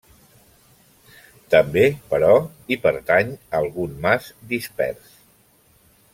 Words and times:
També, 1.55 1.83
però, 2.13 2.31
hi 2.73 2.79
pertany 2.87 3.31
algun 3.61 3.93
mas 4.07 4.31
dispers. 4.55 5.15